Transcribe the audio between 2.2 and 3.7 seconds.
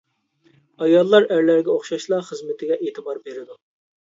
خىزمىتىگە ئېتىبار بېرىدۇ.